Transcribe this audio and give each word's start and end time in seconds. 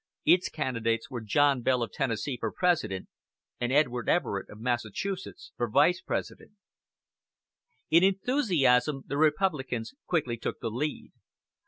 Its 0.25 0.49
candidates 0.49 1.11
were 1.11 1.21
John 1.21 1.61
Bell 1.61 1.83
of 1.83 1.91
Tennessee 1.91 2.35
for 2.35 2.51
President, 2.51 3.07
and 3.59 3.71
Edward 3.71 4.09
Everett 4.09 4.49
of 4.49 4.59
Massachusetts 4.59 5.51
for 5.57 5.69
Vice 5.69 6.01
President. 6.01 6.53
In 7.91 8.03
enthusiasm 8.03 9.03
the 9.05 9.17
Republicans 9.17 9.93
quickly 10.07 10.37
took 10.37 10.59
the 10.59 10.71
lead. 10.71 11.11